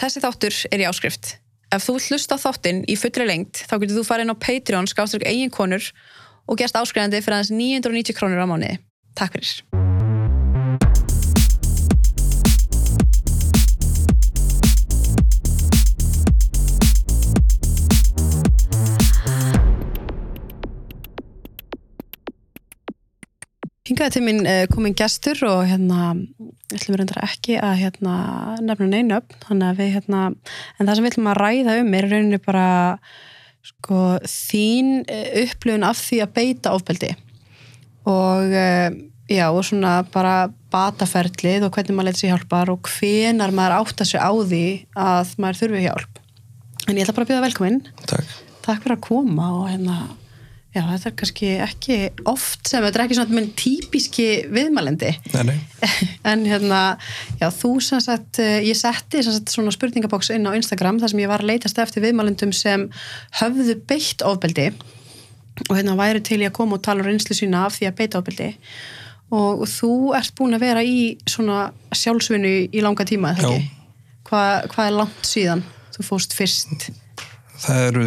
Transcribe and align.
Þessi 0.00 0.20
þáttur 0.24 0.54
er 0.72 0.80
í 0.80 0.84
áskrift. 0.88 1.34
Ef 1.76 1.84
þú 1.84 1.98
hlusta 2.00 2.38
þáttinn 2.40 2.78
í 2.88 2.94
fullri 2.96 3.26
lengt 3.28 3.60
þá 3.68 3.74
getur 3.82 3.98
þú 3.98 4.04
farið 4.08 4.24
inn 4.24 4.32
á 4.32 4.42
Patreon 4.46 4.88
skáströkk 4.88 5.28
eigin 5.28 5.52
konur 5.52 5.90
og 6.48 6.56
gerst 6.56 6.78
áskrifandi 6.80 7.20
fyrir 7.20 7.36
aðeins 7.36 7.52
990 7.52 8.16
krónur 8.16 8.40
á 8.40 8.48
mánuði. 8.48 8.80
Takk 9.12 9.36
fyrir. 9.36 9.60
Hingaði 23.90 24.16
til 24.16 24.24
mín 24.24 24.44
uh, 24.48 24.64
komin 24.72 24.96
gestur 24.96 25.44
og 25.44 25.64
hérna, 25.68 26.14
ætlum 26.76 26.94
við 26.94 27.00
reyndar 27.02 27.22
ekki 27.26 27.58
að 27.60 27.74
hérna, 27.80 28.14
nefna 28.64 28.88
neina 28.90 29.20
upp, 29.20 29.34
þannig 29.46 29.68
að 29.70 29.82
við 29.82 29.92
hérna, 29.96 30.22
en 30.78 30.86
það 30.86 30.94
sem 30.94 31.06
við 31.06 31.12
ætlum 31.12 31.30
að 31.32 31.40
ræða 31.40 31.76
um 31.80 31.92
er 31.98 32.08
rauninni 32.10 32.40
bara 32.44 32.68
sko, 33.66 34.00
þín 34.24 34.92
uh, 35.02 35.26
upplifun 35.44 35.86
af 35.90 36.00
því 36.00 36.22
að 36.24 36.34
beita 36.38 36.74
ofbeldi 36.76 37.10
og 38.08 38.54
uh, 38.56 38.88
já, 39.30 39.46
og 39.50 39.64
svona 39.66 40.00
bara 40.14 40.36
bataferlið 40.72 41.66
og 41.66 41.74
hvernig 41.74 41.96
maður 41.96 42.10
leita 42.10 42.22
sér 42.22 42.34
hjálpar 42.34 42.72
og 42.72 42.88
hvenar 42.96 43.54
maður 43.54 43.76
átta 43.80 44.06
sér 44.08 44.24
á 44.24 44.32
því 44.32 44.64
að 44.98 45.34
maður 45.42 45.60
þurfi 45.64 45.84
hjálp. 45.84 46.22
En 46.88 46.96
ég 46.96 47.04
ætla 47.04 47.14
bara 47.16 47.26
að 47.26 47.30
byrja 47.32 47.44
velkominn. 47.44 47.80
Takk. 48.06 48.34
Takk 48.64 48.82
fyrir 48.84 48.96
að 48.96 49.04
koma 49.06 49.50
og 49.58 49.68
hérna 49.70 49.98
Já, 50.70 50.84
þetta 50.86 51.08
er 51.08 51.14
kannski 51.18 51.48
ekki 51.64 51.94
oft 52.30 52.68
sem 52.70 52.84
þetta 52.84 53.00
er 53.00 53.02
ekki 53.04 53.16
svona 53.18 53.34
minn 53.34 53.48
típiski 53.58 54.26
viðmælendi. 54.54 55.10
Nei, 55.34 55.42
nei. 55.48 55.56
En 56.30 56.44
hérna, 56.46 56.80
já, 57.40 57.48
þú 57.56 57.72
sem 57.82 58.02
sagt, 58.04 58.38
eh, 58.38 58.60
ég 58.68 58.78
setti 58.78 59.24
sem 59.24 59.34
sagt 59.34 59.50
svona 59.50 59.74
spurningabóks 59.74 60.30
inn 60.34 60.46
á 60.46 60.54
Instagram 60.54 61.00
þar 61.02 61.10
sem 61.10 61.24
ég 61.24 61.32
var 61.32 61.42
að 61.42 61.50
leitast 61.50 61.80
eftir 61.82 62.04
viðmælendum 62.06 62.54
sem 62.54 62.86
höfðu 63.40 63.80
beitt 63.90 64.22
ofbeldi 64.22 64.68
og 65.66 65.74
hérna 65.74 65.98
væri 65.98 66.22
til 66.22 66.38
ég 66.44 66.52
að 66.52 66.58
koma 66.60 66.78
og 66.78 66.84
tala 66.86 67.02
um 67.02 67.10
reynslu 67.10 67.34
sína 67.36 67.66
af 67.66 67.76
því 67.76 67.90
að 67.90 67.98
beita 67.98 68.22
ofbeldi 68.22 68.50
og, 69.34 69.66
þú 69.70 69.92
ert 70.18 70.34
búin 70.38 70.56
að 70.56 70.64
vera 70.68 70.86
í 70.86 71.16
svona 71.28 71.70
sjálfsvinnu 71.94 72.54
í 72.70 72.82
langa 72.84 73.06
tíma, 73.08 73.34
eða 73.34 73.52
ekki? 73.56 73.68
Hva, 74.30 74.42
hvað 74.70 74.86
er 74.86 74.98
langt 75.00 75.26
síðan 75.26 75.62
þú 75.96 76.06
fórst 76.06 76.34
fyrst? 76.38 76.90
Það 77.60 77.82
eru 77.90 78.04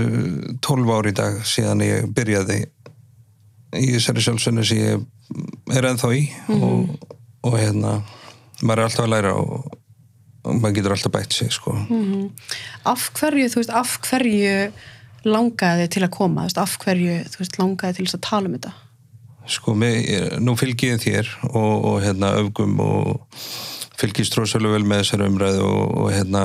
12 0.66 0.94
ár 0.96 1.10
í 1.10 1.14
dag 1.18 1.40
síðan 1.46 1.84
ég 1.86 2.08
byrjaði 2.16 2.64
í 3.78 3.88
þessari 3.96 4.24
sjálfsönnu 4.26 4.66
sem 4.66 4.82
ég 4.82 5.78
er 5.78 5.88
ennþá 5.90 6.10
í 6.18 6.26
og, 6.54 6.94
og 7.46 7.58
hérna 7.58 8.00
maður 8.64 8.84
er 8.84 8.88
alltaf 8.88 9.06
að 9.06 9.14
læra 9.14 9.34
og, 9.38 9.76
og 10.44 10.60
maður 10.60 10.78
getur 10.78 10.96
alltaf 10.96 11.14
bætt 11.14 11.38
sig 11.38 11.52
sko. 11.54 11.76
Af 12.90 13.10
hverju, 13.18 13.50
þú 13.54 13.62
veist, 13.62 13.74
af 13.74 13.98
hverju 14.08 14.56
langaði 15.28 15.90
til 15.92 16.04
að 16.06 16.14
koma, 16.18 16.48
veist, 16.48 16.60
af 16.62 16.78
hverju 16.84 17.20
þú 17.32 17.44
veist, 17.44 17.60
langaði 17.62 18.00
til 18.00 18.08
að 18.10 18.24
tala 18.26 18.50
um 18.50 18.58
þetta? 18.58 18.74
Sko, 19.54 19.74
mig, 19.76 20.08
nú 20.40 20.56
fylgi 20.56 20.94
ég 20.94 21.02
þér 21.04 21.30
og, 21.50 21.74
og 21.90 21.98
hérna 22.04 22.32
öfgum 22.40 22.78
og 22.80 23.42
fylgist 24.00 24.38
rosalega 24.38 24.78
vel 24.78 24.88
með 24.88 25.04
þessari 25.04 25.28
umræðu 25.32 25.66
og, 25.68 25.98
og 26.04 26.10
hérna 26.14 26.44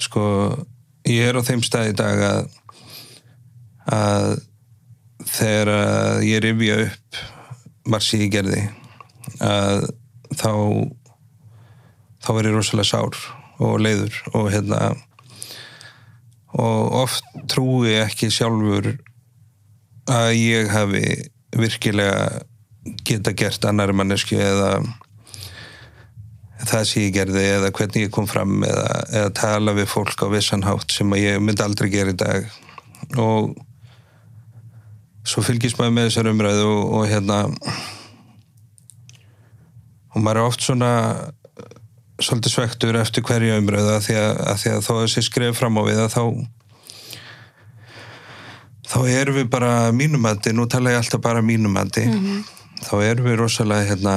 sko, 0.00 0.24
ég 1.10 1.30
er 1.30 1.38
á 1.38 1.42
þeim 1.46 1.62
stað 1.66 1.92
í 1.92 1.98
dag 1.98 2.24
að 2.28 2.56
að 3.90 4.38
þegar 5.30 5.70
að 5.74 6.24
ég 6.28 6.42
rifja 6.44 6.78
upp 6.86 7.20
margt 7.90 8.14
ég 8.14 8.32
gerði 8.32 8.62
að 9.44 9.86
þá 10.36 10.52
þá 12.20 12.30
er 12.34 12.48
ég 12.50 12.56
rosalega 12.56 12.90
sár 12.90 13.20
og 13.60 13.80
leiður 13.82 14.16
og 14.36 14.50
hérna 14.52 14.80
og 16.60 16.94
oft 17.04 17.26
trúi 17.50 17.96
ekki 18.00 18.30
sjálfur 18.32 18.92
að 20.10 20.30
ég 20.36 20.70
hafi 20.72 21.04
virkilega 21.56 22.40
geta 23.06 23.34
gert 23.36 23.64
annari 23.68 23.94
mannesku 23.96 24.38
eða 24.40 24.80
það 26.68 26.84
sem 26.90 27.06
ég 27.06 27.14
gerði 27.16 27.46
eða 27.54 27.72
hvernig 27.76 28.06
ég 28.06 28.12
kom 28.14 28.28
fram 28.28 28.60
eða, 28.66 28.86
eða 29.08 29.32
tala 29.38 29.74
við 29.76 29.88
fólk 29.92 30.24
á 30.24 30.28
vissan 30.32 30.66
hátt 30.66 30.92
sem 30.92 31.16
ég 31.16 31.40
myndi 31.42 31.64
aldrei 31.64 31.90
gera 31.92 32.12
í 32.12 32.18
dag. 32.20 32.46
Og 33.16 33.54
svo 35.26 35.44
fylgist 35.44 35.78
maður 35.80 35.96
með 35.96 36.08
þessar 36.10 36.30
umræðu 36.32 36.68
og, 36.68 36.84
og 36.98 37.10
hérna 37.10 37.40
og 40.10 40.22
maður 40.24 40.40
er 40.40 40.48
oft 40.48 40.64
svona 40.64 40.92
svolítið 42.20 42.52
svektur 42.52 42.98
eftir 43.00 43.24
hverja 43.24 43.58
umræðu 43.60 43.92
að 43.94 44.06
því 44.08 44.16
að, 44.20 44.32
að, 44.44 44.56
því 44.62 44.72
að 44.74 44.80
þó 44.86 44.90
að 44.94 45.04
þessi 45.04 45.26
skref 45.26 45.60
fram 45.60 45.78
á 45.80 45.82
við 45.86 46.00
að 46.04 46.10
þá 46.14 46.24
þá 48.90 48.98
erum 49.14 49.38
við 49.38 49.52
bara 49.52 49.74
mínumandi, 49.94 50.52
nú 50.52 50.66
tala 50.68 50.96
ég 50.96 51.00
alltaf 51.00 51.22
bara 51.22 51.44
mínumandi 51.44 52.08
þá 52.82 52.94
erum 53.06 53.28
við 53.28 53.38
rosalega 53.40 53.92
hérna 53.92 54.16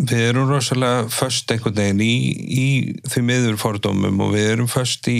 við 0.00 0.22
erum 0.30 0.48
rosalega 0.48 1.08
föst 1.12 1.50
einhvern 1.52 1.76
veginn 1.76 2.00
í, 2.04 2.14
í 2.64 2.68
því 3.10 3.22
miður 3.26 3.58
fordómum 3.60 4.22
og 4.24 4.32
við 4.36 4.46
erum 4.54 4.70
föst 4.70 5.08
í 5.12 5.18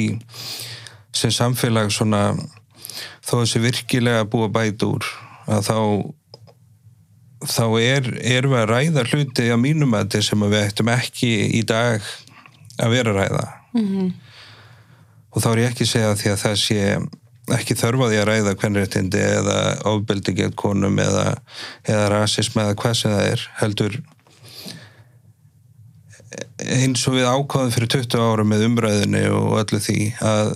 sem 1.12 1.32
samfélag 1.34 1.90
svona 1.92 2.22
þó 3.26 3.34
þessi 3.42 3.60
virkilega 3.66 4.24
búa 4.30 4.48
bæt 4.52 4.82
úr 4.86 5.04
að 5.50 5.66
þá 5.68 5.76
þá 7.50 7.64
er, 7.80 8.08
erum 8.20 8.52
við 8.54 8.60
að 8.62 8.70
ræða 8.70 9.04
hluti 9.10 9.46
á 9.52 9.56
sem 10.24 10.42
að 10.44 10.52
við 10.54 10.64
ættum 10.68 10.90
ekki 10.92 11.30
í 11.56 11.62
dag 11.68 12.02
að 12.80 12.96
vera 12.96 13.14
að 13.14 13.20
ræða 13.22 13.46
Mhm. 13.70 14.08
og 15.30 15.42
þá 15.44 15.46
er 15.52 15.58
ég 15.62 15.68
ekki 15.70 15.84
að 15.86 15.90
segja 15.92 16.14
því 16.18 16.30
að 16.32 16.40
það 16.42 16.56
sé 16.58 16.80
ekki 17.56 17.76
þörfaði 17.78 18.20
að 18.20 18.28
ræða 18.30 18.56
kvenréttindi 18.60 19.20
eða 19.40 19.58
ofbeldi 19.90 20.34
gegn 20.38 20.56
konum 20.58 20.98
eða, 21.02 21.34
eða 21.88 22.08
rasism 22.14 22.60
eða 22.62 22.78
hvað 22.80 22.98
sem 23.00 23.14
það 23.14 23.28
er 23.34 23.46
heldur 23.60 24.00
eins 26.60 27.06
og 27.08 27.16
við 27.16 27.26
ákváðum 27.26 27.72
fyrir 27.74 27.90
20 27.96 28.20
ára 28.22 28.44
með 28.46 28.66
umræðinni 28.68 29.24
og 29.34 29.56
öllu 29.62 29.80
því 29.82 29.98
að 30.22 30.52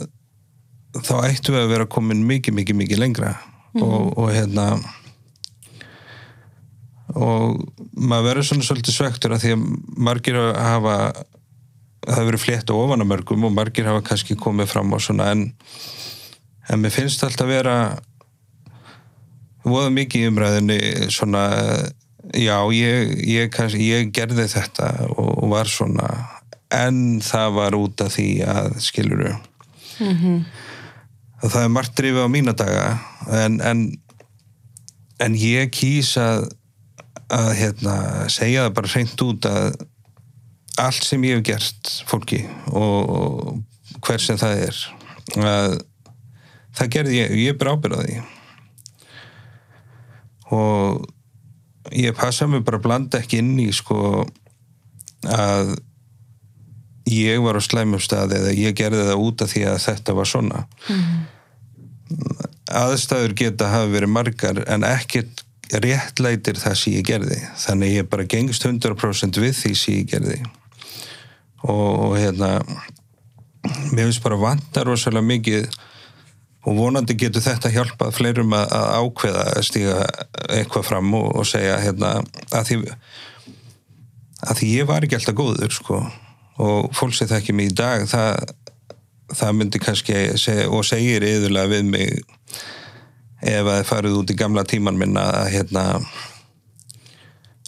þá 1.02 1.14
ættum 1.26 1.56
við 1.56 1.64
að 1.64 1.72
vera 1.72 1.90
komin 1.90 2.20
mikið, 2.28 2.54
mikið, 2.60 2.78
mikið 2.78 3.00
lengra. 3.02 3.32
Og, 3.82 4.12
og 4.14 4.28
hérna 4.30 4.68
og 7.14 7.56
maður 7.98 8.28
verður 8.28 8.46
svona 8.46 8.66
svolítið 8.66 8.94
svektur 8.94 9.34
að 9.34 9.44
því 9.44 9.54
að 9.54 9.64
margir 10.06 10.38
hafa 10.38 10.94
það 12.04 12.14
hefur 12.14 12.28
verið 12.28 12.42
flétt 12.44 12.72
ofan 12.74 13.04
að 13.04 13.10
mörgum 13.10 13.46
og 13.48 13.54
margir 13.54 13.88
hafa 13.88 14.04
kannski 14.06 14.36
komið 14.38 14.70
fram 14.70 14.94
á 14.94 14.98
svona 15.02 15.28
en, 15.34 15.44
en 16.70 16.82
mér 16.82 16.94
finnst 16.94 17.24
alltaf 17.26 17.48
vera 17.48 17.76
voða 19.64 19.92
mikið 19.94 20.24
í 20.24 20.30
umræðinni 20.30 20.78
svona 21.12 21.44
já, 22.32 22.56
ég, 22.74 23.14
ég, 23.28 23.50
kannski, 23.52 23.88
ég 23.92 24.12
gerði 24.16 24.48
þetta 24.52 24.90
og, 25.14 25.48
var 25.52 25.70
svona 25.70 26.10
en 26.74 27.20
það 27.24 27.56
var 27.58 27.76
út 27.78 28.04
af 28.04 28.14
því 28.16 28.28
að 28.48 28.70
skiluru 28.82 29.34
að 31.44 31.50
það 31.52 31.62
er 31.62 31.72
margt 31.72 31.96
drifið 32.00 32.26
á 32.26 32.28
mína 32.32 32.56
daga 32.56 32.86
en, 33.44 33.60
en 33.60 33.86
en 35.22 35.36
ég 35.38 35.70
kýs 35.70 36.16
að 36.18 36.48
að 37.34 37.50
hérna, 37.56 37.94
segja 38.30 38.66
það 38.66 38.74
bara 38.76 38.90
hreint 38.92 39.22
út 39.24 39.46
að 39.48 39.68
allt 40.82 41.06
sem 41.06 41.22
ég 41.24 41.38
hef 41.38 41.46
gert 41.46 41.90
fólki 42.08 42.42
og, 42.68 43.10
og 43.16 44.00
hver 44.04 44.22
sem 44.22 44.38
það 44.38 44.64
er 44.66 44.80
að 45.48 45.76
það 46.78 46.92
gerði 46.96 47.18
ég, 47.18 47.34
ég 47.44 47.58
bara 47.60 47.74
ábyrð 47.74 47.98
á 47.98 48.02
því. 48.04 48.20
Og 50.54 51.04
ég 51.94 52.16
passa 52.16 52.48
mig 52.50 52.64
bara 52.64 52.80
að 52.80 52.86
blanda 52.86 53.20
ekki 53.20 53.40
inn 53.42 53.56
í 53.62 53.70
sko 53.74 54.24
að 55.24 55.76
ég 57.10 57.40
var 57.44 57.58
á 57.58 57.62
slæmum 57.62 58.02
staði 58.02 58.38
eða 58.40 58.56
ég 58.56 58.76
gerði 58.78 59.06
það 59.10 59.24
út 59.26 59.44
af 59.44 59.52
því 59.52 59.64
að 59.70 59.80
þetta 59.84 60.16
var 60.18 60.30
svona. 60.30 60.64
Aðstæður 62.74 63.36
geta 63.38 63.70
hafa 63.72 63.92
verið 63.92 64.14
margar 64.14 64.62
en 64.64 64.86
ekkert 64.88 65.44
réttlætir 65.72 66.58
það 66.60 66.76
sem 66.80 66.96
ég 66.98 67.06
gerði. 67.08 67.40
Þannig 67.60 67.96
ég 67.98 68.10
bara 68.10 68.28
gengst 68.28 68.66
100% 68.66 69.40
við 69.40 69.56
því 69.58 69.72
sem 69.78 69.98
ég 69.98 70.10
gerði. 70.12 70.38
Og, 71.64 71.92
og 72.08 72.16
hérna 72.18 72.58
mér 73.64 74.08
finnst 74.08 74.24
bara 74.24 74.40
vantar 74.40 74.88
rosalega 74.88 75.24
mikið 75.24 75.68
og 76.64 76.76
vonandi 76.78 77.16
getur 77.20 77.44
þetta 77.44 77.72
hjálpað 77.72 78.16
fleirum 78.16 78.54
að, 78.56 78.66
að 78.72 78.90
ákveða 79.04 79.44
að 79.52 79.66
stíga 79.68 79.96
eitthvað 80.48 80.86
fram 80.88 81.14
og, 81.18 81.30
og 81.40 81.48
segja 81.48 81.78
hérna 81.82 82.16
að 82.50 82.70
því 82.70 82.78
að 84.44 84.60
því 84.60 84.70
ég 84.74 84.88
var 84.88 85.04
ekki 85.04 85.18
alltaf 85.18 85.36
góður 85.38 85.72
sko. 85.72 86.02
Og 86.64 86.92
fólk 86.94 87.16
sem 87.16 87.28
þekki 87.30 87.54
mig 87.56 87.72
í 87.72 87.76
dag 87.76 88.04
það, 88.08 88.52
það 89.32 89.56
myndi 89.58 89.80
kannski 89.82 90.18
segja, 90.40 90.68
og 90.70 90.84
segir 90.86 91.24
yðurlega 91.26 91.72
við 91.72 91.88
mig 91.88 92.20
ef 93.44 93.64
að 93.64 93.72
það 93.72 93.88
farið 93.88 94.20
út 94.20 94.32
í 94.32 94.38
gamla 94.38 94.64
tíman 94.68 95.00
minna 95.00 95.24
að 95.42 95.50
hérna 95.56 95.84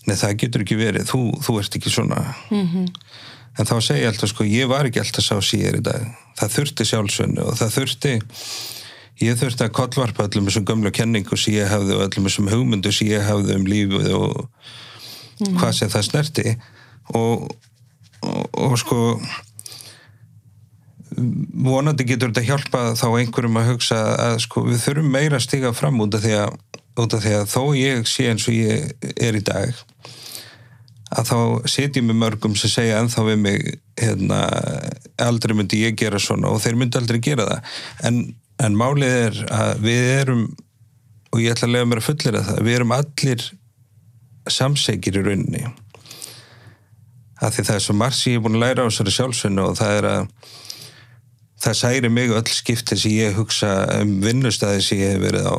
nei 0.06 0.14
það 0.14 0.37
getur 0.43 0.62
ekki 0.62 0.78
verið, 0.78 1.08
þú, 1.10 1.20
þú 1.43 1.56
ert 1.60 1.76
ekki 1.76 1.93
svona. 1.93 2.20
-hmm. 2.48 2.87
en 3.58 3.66
þá 3.66 3.76
segi 3.82 4.04
ég 4.04 4.12
alltaf 4.12 4.31
sko, 4.31 4.44
ég 4.44 4.69
var 4.70 4.87
ekki 4.87 5.02
alltaf 5.02 5.25
sá 5.25 5.37
síðar 5.43 5.81
í 5.81 5.82
dag. 5.82 6.06
Það 6.38 6.54
þurfti 6.56 6.84
sjálfsönnu 6.84 7.43
og 7.43 7.58
það 7.58 7.75
þurfti 7.76 8.14
ég 9.23 9.39
þurfti 9.41 9.67
að 9.67 9.75
kollvarpa 9.77 10.27
öllum 10.29 10.49
þessum 10.49 10.67
gömlu 10.69 10.93
kenningu 10.95 11.39
sem 11.41 11.57
ég 11.57 11.71
hafði 11.71 11.97
og 11.97 12.05
öllum 12.07 12.29
þessum 12.29 12.51
hugmyndu 12.53 12.93
sem 12.93 13.11
ég 13.11 13.25
hafði 13.25 13.57
um 13.57 13.67
lífið 13.71 14.13
og 14.17 14.37
hvað 15.59 15.73
sem 15.79 15.93
það 15.93 16.07
snerti. 16.11 16.55
Og, 17.17 17.47
og, 18.27 18.43
og 18.67 18.79
sko 18.81 19.01
vonandi 21.67 22.05
getur 22.09 22.33
þetta 22.33 22.45
hjálpa 22.45 22.83
þá 22.99 23.07
einhverjum 23.09 23.61
að 23.61 23.71
hugsa 23.73 24.01
að 24.21 24.41
sko 24.45 24.67
við 24.67 24.83
þurfum 24.85 25.13
meira 25.15 25.39
að 25.39 25.47
stiga 25.47 25.73
fram 25.77 26.01
út 26.05 26.17
af 26.17 26.25
því 26.25 26.35
að, 26.43 26.57
út 27.01 27.17
af 27.17 27.25
því 27.25 27.37
að 27.39 27.47
þó 27.53 27.63
ég 27.79 28.11
sé 28.11 28.29
eins 28.31 28.49
og 28.51 28.57
ég 28.57 29.13
er 29.17 29.39
í 29.39 29.45
dag 29.47 29.85
að 31.17 31.29
þá 31.31 31.39
setjum 31.71 32.11
við 32.11 32.19
mörgum 32.21 32.57
sem 32.59 32.73
segja 32.73 32.99
ennþá 33.01 33.25
við 33.29 33.39
mig 33.45 33.67
hérna, 34.01 34.41
aldrei 35.23 35.55
myndi 35.57 35.85
ég 35.85 35.97
gera 35.99 36.19
svona 36.21 36.51
og 36.51 36.61
þeir 36.65 36.79
myndi 36.81 36.99
aldrei 36.99 37.21
gera 37.23 37.47
það. 37.47 37.77
En, 38.09 38.19
en 38.62 38.79
málið 38.79 39.17
er 39.26 39.41
að 39.53 39.82
við 39.85 40.11
erum 40.17 40.44
og 41.32 41.43
ég 41.43 41.53
ætla 41.53 41.69
að 41.69 41.75
lega 41.75 41.88
mér 41.91 42.00
að 42.00 42.06
fullera 42.06 42.44
það 42.47 42.62
við 42.64 42.79
erum 42.79 42.94
allir 42.97 43.49
samsegir 44.47 45.19
í 45.19 45.25
rauninni. 45.26 45.64
Að 47.43 47.56
því 47.56 47.64
það 47.69 47.75
er 47.79 47.85
svo 47.85 47.97
margt 47.99 48.19
sem 48.20 48.32
ég 48.32 48.38
er 48.38 48.44
búin 48.47 48.56
að 48.56 48.62
læra 48.64 48.87
á 48.87 48.88
þessari 48.88 49.17
sjálfsvinnu 49.17 49.64
og 49.67 49.76
það 49.76 49.97
er 49.99 50.08
að 50.12 50.29
það 51.67 51.79
særi 51.81 52.12
mig 52.12 52.32
öll 52.37 52.53
skiptir 52.53 53.00
sem 53.00 53.17
ég 53.17 53.37
hugsa 53.37 53.73
um 53.99 54.14
vinnustæði 54.25 54.85
sem 54.87 55.03
ég 55.03 55.17
hef 55.17 55.25
verið 55.26 55.50
á. 55.50 55.58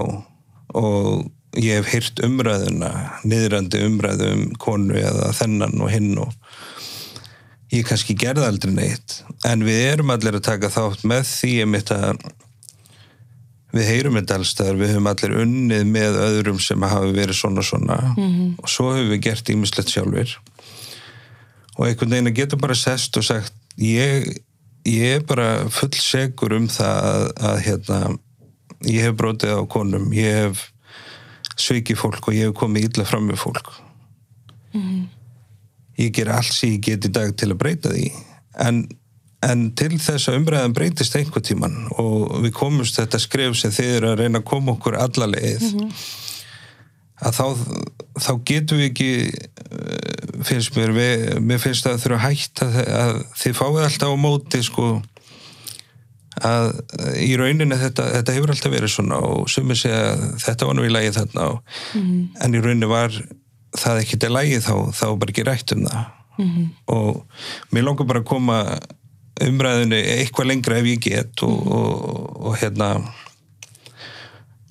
Og 0.77 1.27
ég 1.57 1.77
hef 1.77 1.91
hýrt 1.91 2.23
umræðuna 2.25 2.91
niðrandi 3.27 3.83
umræðu 3.85 4.31
um 4.33 4.49
konu 4.61 4.97
eða 4.97 5.31
þennan 5.37 5.77
og 5.83 5.93
hinn 5.93 6.17
og 6.21 6.33
ég 7.73 7.85
kannski 7.85 8.17
gerði 8.17 8.47
aldrei 8.47 8.73
neitt. 8.73 9.21
En 9.45 9.65
við 9.67 9.83
erum 9.91 10.13
allir 10.13 10.39
að 10.39 10.47
taka 10.47 10.73
þátt 10.73 11.05
með 11.07 11.27
því 11.29 11.53
að 11.67 12.25
við 13.75 13.89
heyrum 13.91 14.15
þetta 14.15 14.37
allstaðar, 14.39 14.79
við 14.79 14.93
höfum 14.93 15.09
allir 15.11 15.37
unnið 15.43 15.87
með 15.91 16.19
öðrum 16.23 16.59
sem 16.63 16.81
hafa 16.87 17.11
verið 17.11 17.35
svona 17.35 17.63
svona 17.65 17.97
mm 18.15 18.27
-hmm. 18.27 18.51
og 18.63 18.69
svo 18.69 18.91
höfum 18.93 19.11
við 19.11 19.23
gert 19.27 19.49
ímislegt 19.49 19.91
sjálfur 19.91 20.37
og 21.77 21.87
einhvern 21.87 22.11
veginn 22.11 22.31
að 22.31 22.39
geta 22.39 22.57
bara 22.57 22.75
sest 22.75 23.17
og 23.17 23.23
sagt 23.27 23.53
ég 23.77 24.41
ég 24.87 25.17
er 25.17 25.25
bara 25.27 25.67
full 25.69 25.93
segur 25.93 26.55
um 26.57 26.67
það 26.71 27.09
að, 27.11 27.25
að 27.49 27.59
hérna, 27.65 27.99
ég 28.87 29.03
hef 29.07 29.17
brotið 29.19 29.59
á 29.59 29.61
konum, 29.69 30.13
ég 30.15 30.39
hef 30.43 30.63
svikið 31.57 31.99
fólk 31.99 32.29
og 32.29 32.37
ég 32.37 32.49
hef 32.49 32.55
komið 32.57 32.89
illa 32.89 33.05
fram 33.05 33.27
með 33.27 33.41
fólk 33.41 33.73
mm 34.73 34.81
-hmm. 34.81 35.03
ég 35.97 36.13
ger 36.13 36.29
allt 36.29 36.53
sem 36.53 36.69
ég 36.69 36.81
get 36.81 37.05
í 37.05 37.11
dag 37.11 37.35
til 37.35 37.51
að 37.51 37.57
breyta 37.57 37.89
því 37.89 38.11
en, 38.59 38.87
en 39.45 39.67
til 39.77 39.99
þess 40.01 40.29
að 40.29 40.39
umræðan 40.39 40.73
breytist 40.73 41.15
einhver 41.17 41.43
tíman 41.45 41.75
og 42.01 42.39
við 42.41 42.53
komumst 42.57 42.97
þetta 42.97 43.19
skref 43.21 43.57
sem 43.59 43.73
þið 43.73 43.91
eru 43.99 44.13
að 44.13 44.23
reyna 44.23 44.41
að 44.41 44.47
koma 44.49 44.73
okkur 44.73 44.97
alla 44.97 45.29
leið 45.29 45.67
mm 45.67 45.79
-hmm. 45.79 45.91
að 47.27 47.37
þá, 47.37 47.45
þá 48.25 48.31
getum 48.49 48.81
við 48.81 48.89
ekki 48.89 49.11
finnst 50.47 50.75
mér, 50.77 50.93
við, 50.95 51.27
mér 51.41 51.61
finnst 51.61 51.85
að 51.85 52.01
þurfa 52.01 52.17
að 52.17 52.25
hætta 52.25 52.65
að 53.03 53.21
þið 53.43 53.59
fáið 53.61 53.85
alltaf 53.85 54.09
á 54.09 54.17
móti 54.17 54.63
sko 54.65 54.89
að 56.45 56.67
í 57.21 57.31
rauninni 57.37 57.77
þetta, 57.77 58.11
þetta 58.17 58.35
hefur 58.35 58.53
alltaf 58.53 58.73
verið 58.73 58.93
svona 58.93 59.21
og 59.25 59.47
sumið 59.49 59.81
segja 59.81 60.03
að 60.11 60.25
þetta 60.43 60.69
var 60.69 60.77
nú 60.77 60.85
í 60.85 60.93
lægi 60.93 61.15
þarna 61.15 61.47
og, 61.53 61.61
mm 61.93 62.01
-hmm. 62.01 62.27
en 62.43 62.55
í 62.55 62.61
rauninni 62.61 62.89
var 62.89 63.13
það 63.77 64.01
ekki 64.01 64.19
til 64.21 64.33
lægi 64.33 64.61
þá, 64.61 64.75
þá 64.93 65.07
bara 65.17 65.33
ekki 65.33 65.45
rætt 65.47 65.73
um 65.73 65.85
það 65.85 66.05
mm 66.37 66.49
-hmm. 66.49 66.67
og 66.85 67.25
mér 67.71 67.83
langar 67.83 68.05
bara 68.05 68.19
að 68.19 68.29
koma 68.29 68.79
umræðinu 69.45 69.97
eitthvað 69.97 70.49
lengra 70.51 70.79
ef 70.81 70.89
ég 70.89 71.01
get 71.03 71.43
og, 71.45 71.57
og, 71.67 72.45
og 72.49 72.57
hérna 72.61 72.91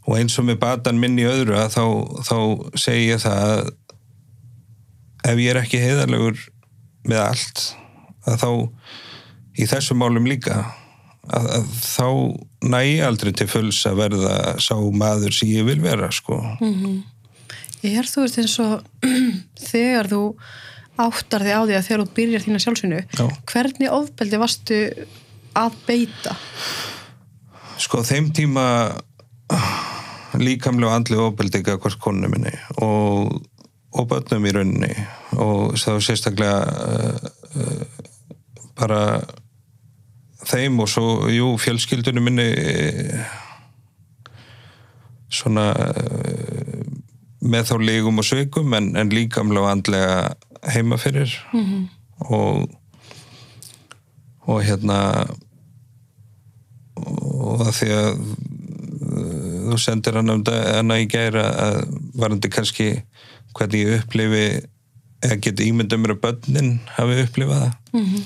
og 0.07 0.15
eins 0.19 0.37
og 0.39 0.47
með 0.47 0.61
batan 0.63 1.01
minn 1.03 1.19
í 1.19 1.27
öðru 1.27 1.57
að 1.59 1.75
þá, 1.75 1.85
þá 2.29 2.39
segi 2.79 3.11
ég 3.11 3.23
það 3.23 3.43
að 3.47 3.73
ef 5.27 5.43
ég 5.43 5.51
er 5.51 5.61
ekki 5.63 5.83
heiðarlegur 5.83 6.43
með 7.07 7.23
allt 7.25 7.65
að 8.27 8.43
þá 8.43 8.51
í 9.57 9.67
þessum 9.71 10.01
málum 10.03 10.29
líka 10.29 10.61
að, 11.27 11.49
að 11.59 11.67
þá 11.83 12.09
næ 12.71 12.81
ég 12.85 13.05
aldrei 13.07 13.33
til 13.35 13.49
fulls 13.51 13.83
að 13.89 14.01
verða 14.05 14.37
sá 14.63 14.77
maður 14.95 15.35
sem 15.35 15.53
ég 15.55 15.67
vil 15.67 15.81
vera 15.83 16.11
sko 16.15 16.41
mm 16.61 16.73
-hmm. 16.73 16.97
Ég 17.85 17.99
er 18.01 18.09
þú 18.09 18.25
veist 18.25 18.39
eins 18.41 18.59
og 18.59 18.83
þegar 19.71 20.09
þú 20.11 20.23
áttar 21.01 21.45
þig 21.45 21.57
á 21.57 21.63
því 21.63 21.77
að 21.77 21.87
þegar 21.89 22.03
þú 22.03 22.15
byrjar 22.19 22.45
þína 22.47 22.63
sjálfsvinnu 22.65 23.01
hvernig 23.53 23.97
ofbeldi 23.97 24.41
varstu 24.41 24.79
að 25.57 25.81
beita? 25.89 26.37
Sko 27.81 28.01
þeim 28.07 28.31
tíma 28.37 28.67
líkamlega 30.41 30.97
andlega 30.97 31.29
ofbeldi 31.31 31.61
ekki 31.61 31.77
að 31.77 31.83
hvort 31.85 32.01
konu 32.03 32.31
minni 32.33 32.55
og 32.85 33.37
og 33.97 34.09
börnum 34.11 34.47
í 34.47 34.53
rauninni 34.53 34.93
og 35.41 35.77
þá 35.81 35.91
sérstaklega 36.05 36.59
uh, 36.69 37.29
uh, 37.57 37.85
bara 38.77 39.01
þeim 40.47 40.81
og 40.85 40.91
svo, 40.91 41.07
jú, 41.33 41.55
fjölskyldunum 41.61 42.29
minni 42.29 42.49
svona 45.33 45.71
uh, 45.73 46.83
með 47.47 47.71
þá 47.71 47.77
lígum 47.83 48.21
og 48.21 48.29
sveikum 48.29 48.77
en, 48.77 48.93
en 48.99 49.13
líkamlega 49.13 49.73
andlega 49.73 50.19
heima 50.73 50.99
fyrir 50.99 51.33
mm 51.53 51.65
-hmm. 51.65 51.89
og 52.19 52.71
og 54.47 54.63
hérna 54.63 55.27
og 56.97 57.61
það 57.61 57.73
því 57.79 57.89
að 57.97 58.21
þú 59.67 59.79
sendir 59.83 60.17
hann 60.19 60.31
um 60.31 60.45
það 60.47 60.79
en 60.79 60.95
að 60.95 61.03
ég 61.03 61.13
gæra 61.13 61.45
að 61.67 61.77
varandi 62.15 62.49
kannski 62.49 62.89
hvernig 63.57 63.85
ég 63.87 64.01
upplifi 64.01 64.47
eða 65.25 65.39
geti 65.43 65.69
ímyndum 65.71 66.03
mér 66.03 66.17
að 66.17 66.23
börnin 66.27 66.73
hafi 66.97 67.23
upplifað 67.25 67.63
það 67.63 67.73
mm 67.93 68.05
-hmm. 68.05 68.23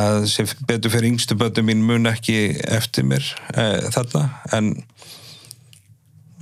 að 0.00 0.26
sem 0.26 0.46
betur 0.68 0.90
fyrir 0.90 1.10
yngstu 1.12 1.34
börnum 1.34 1.66
mín 1.66 1.86
mun 1.90 2.06
ekki 2.06 2.38
eftir 2.64 3.04
mér 3.04 3.24
e, 3.54 3.90
þarna 3.90 4.30
en 4.52 4.84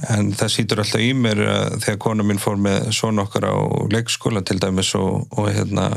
en 0.04 0.32
það 0.36 0.52
sýtur 0.52 0.82
alltaf 0.82 1.00
í 1.00 1.12
mér 1.16 1.40
að 1.48 1.78
þegar 1.84 2.02
kona 2.04 2.26
mín 2.26 2.40
fór 2.42 2.58
með 2.60 2.90
svona 2.96 3.24
okkar 3.24 3.48
á 3.48 3.56
leikskóla 3.92 4.42
til 4.44 4.58
dæmis 4.60 4.92
og, 4.98 5.24
og 5.32 5.48
hérna 5.48 5.88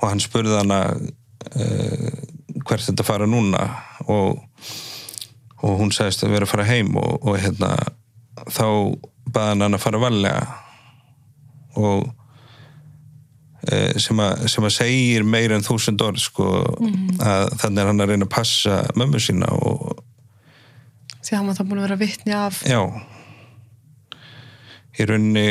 og 0.00 0.08
hann 0.08 0.22
spurði 0.22 0.56
hana 0.56 0.80
e, 1.52 1.66
hvert 2.64 2.86
þetta 2.86 3.06
fara 3.06 3.28
núna 3.28 3.66
og 4.08 4.40
og 5.64 5.78
hún 5.80 5.92
sagðist 5.94 6.24
að 6.26 6.34
vera 6.34 6.48
að 6.48 6.52
fara 6.52 6.68
heim 6.68 6.92
og, 7.00 7.24
og 7.24 7.38
hérna 7.40 7.72
þá 8.52 8.66
baðan 9.32 9.64
hann 9.64 9.78
að 9.78 9.84
fara 9.84 10.00
valega 10.02 10.42
og 11.80 12.04
e, 13.64 13.98
sem, 14.00 14.20
að, 14.20 14.44
sem 14.52 14.66
að 14.66 14.74
segir 14.76 15.24
meira 15.28 15.56
en 15.56 15.64
þúsund 15.64 16.04
orð 16.04 16.20
sko 16.24 16.48
mm 16.80 16.90
-hmm. 16.90 17.22
að 17.24 17.54
þannig 17.62 17.82
er 17.82 17.90
hann 17.92 18.04
að 18.04 18.12
reyna 18.12 18.28
að 18.28 18.34
passa 18.36 18.82
mömmu 18.96 19.20
sína 19.20 19.52
og 19.56 19.93
því 21.24 21.32
að 21.32 21.38
hann 21.40 21.48
var 21.50 21.58
það 21.58 21.70
búin 21.70 21.80
að 21.80 21.86
vera 21.88 22.02
vittni 22.02 22.36
af 22.36 22.60
já. 22.68 22.80
Í 24.94 25.06
rauninni 25.10 25.48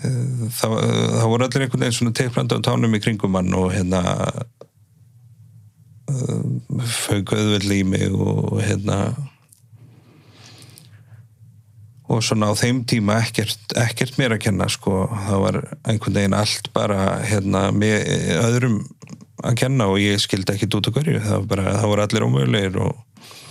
e, 0.00 0.10
það, 0.56 0.74
það 0.80 1.30
voru 1.30 1.46
allir 1.46 1.66
einhvern 1.66 1.84
veginn 1.84 1.98
svona 2.00 2.16
teikplanda 2.18 2.58
á 2.58 2.66
tánum 2.66 2.96
í 2.96 3.02
kringum 3.04 3.38
hann 3.38 3.54
og 3.58 3.70
hérna 3.76 4.02
e, 6.10 6.18
fauk 7.04 7.36
auðveld 7.36 7.76
í 7.76 7.82
mig 7.86 8.10
og 8.10 8.60
hérna 8.64 9.00
og 12.06 12.22
svona 12.22 12.50
á 12.50 12.54
þeim 12.54 12.84
tíma 12.86 13.18
ekkert, 13.24 13.72
ekkert 13.78 14.18
mér 14.20 14.36
að 14.36 14.44
kenna 14.46 14.68
sko, 14.70 15.06
það 15.26 15.40
var 15.42 15.56
einhvern 15.90 16.18
veginn 16.20 16.36
allt 16.38 16.70
bara 16.74 17.16
hérna 17.26 17.68
með 17.74 18.06
öðrum 18.38 18.76
að 19.46 19.58
kenna 19.62 19.88
og 19.92 20.00
ég 20.02 20.20
skildi 20.22 20.54
ekkert 20.54 20.78
út 20.78 20.88
á 20.90 20.94
hverju, 20.96 21.20
það 21.24 21.36
var 21.36 21.50
bara, 21.52 21.76
það 21.76 21.92
voru 21.92 22.06
allir 22.06 22.26
ómögulegir 22.26 22.80
og 22.86 23.04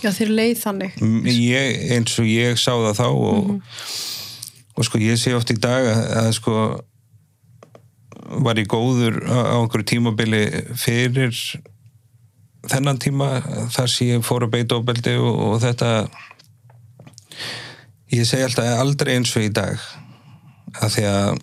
Já 0.04 0.10
þeir 0.12 0.32
leið 0.36 0.58
þannig. 0.60 0.98
Ég, 1.32 1.78
eins 1.96 2.18
og 2.20 2.26
ég 2.28 2.58
sá 2.60 2.72
það 2.74 2.98
þá 2.98 3.06
og, 3.06 3.38
mm 3.38 3.54
-hmm. 3.54 4.74
og 4.76 4.84
sko 4.84 5.00
ég 5.00 5.16
sé 5.18 5.32
oft 5.34 5.50
í 5.50 5.56
dag 5.56 5.88
að, 5.88 6.02
að 6.20 6.28
sko 6.36 6.56
var 8.46 8.58
ég 8.58 8.68
góður 8.68 9.22
á, 9.24 9.38
á 9.54 9.56
einhverju 9.62 9.86
tímabili 9.86 10.42
fyrir 10.74 11.34
þennan 12.66 12.98
tíma 12.98 13.28
þar 13.70 13.90
sem 13.90 14.08
ég 14.08 14.24
fór 14.26 14.46
að 14.46 14.54
beita 14.56 14.78
ofbeldi 14.80 15.14
og, 15.16 15.38
og 15.48 15.60
þetta 15.62 16.08
ég 18.14 18.26
segi 18.26 18.46
alltaf 18.46 18.80
aldrei 18.80 19.14
eins 19.16 19.36
og 19.36 19.46
í 19.46 19.52
dag 19.54 19.78
að 20.82 20.96
því 20.96 21.06
að 21.10 21.38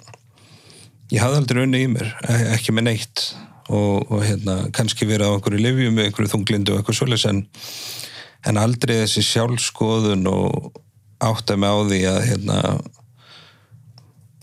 ég 1.13 1.23
hafði 1.23 1.39
aldrei 1.41 1.63
unni 1.63 1.83
í 1.85 1.89
mér 1.93 2.11
e- 2.27 2.45
ekki 2.57 2.75
með 2.75 2.89
neitt 2.89 3.25
og, 3.69 4.11
og 4.11 4.23
hérna, 4.23 4.57
kannski 4.75 5.07
verið 5.07 5.31
á 5.31 5.33
einhverju 5.35 5.61
livjum 5.61 5.97
með 5.97 6.09
einhverju 6.09 6.31
þunglindu 6.33 6.73
og 6.73 6.81
eitthvað 6.81 6.99
svolítið 6.99 7.29
en, 7.29 7.43
en 8.49 8.59
aldrei 8.59 8.95
þessi 9.03 9.23
sjálfskoðun 9.27 10.27
og 10.31 10.71
átt 11.23 11.53
að 11.53 11.61
með 11.63 11.77
á 11.77 11.81
því 11.91 11.99
að 12.11 12.19
hérna, 12.29 12.57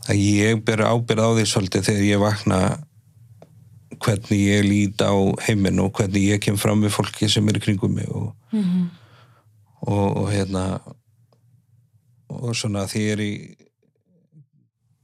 að 0.09 0.23
ég 0.23 0.63
ber 0.65 0.85
ábyrð 0.87 1.27
á 1.27 1.31
því 1.37 1.49
svolítið 1.51 1.89
þegar 1.91 2.07
ég 2.09 2.23
vakna 2.23 2.61
hvernig 4.01 4.41
ég 4.41 4.65
lít 4.65 5.05
á 5.05 5.13
heiminn 5.45 5.83
og 5.85 5.93
hvernig 5.99 6.31
ég 6.31 6.41
kem 6.41 6.57
fram 6.61 6.81
með 6.81 6.95
fólki 6.97 7.29
sem 7.29 7.49
er 7.53 7.61
kringum 7.61 7.93
mig 7.99 8.09
og, 8.09 8.31
og, 9.85 10.07
og 10.23 10.31
hérna 10.33 10.65
og 12.31 12.55
svona 12.57 12.87
því 12.89 13.05
er 13.15 13.25
í 13.25 13.33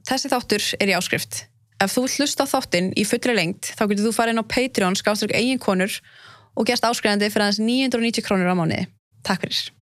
Þessi 0.06 0.30
þáttur 0.30 0.62
er 0.78 0.90
í 0.92 0.94
áskrift. 0.94 1.40
Ef 1.76 1.92
þú 1.92 2.06
hlusta 2.08 2.46
þáttinn 2.48 2.92
í 2.96 3.04
fullri 3.04 3.34
lengt, 3.36 3.72
þá 3.76 3.84
getur 3.90 4.06
þú 4.08 4.12
farið 4.16 4.36
inn 4.36 4.40
á 4.40 4.52
Patreon, 4.54 4.96
skáströk 4.96 5.36
eigin 5.36 5.60
konur 5.60 5.92
og 6.56 6.68
gerst 6.68 6.86
áskrifandi 6.88 7.28
fyrir 7.28 7.50
aðeins 7.50 7.60
990 7.60 8.24
krónur 8.24 8.48
á 8.48 8.56
mánuði. 8.56 8.86
Takk 9.26 9.44
fyrir. 9.44 9.75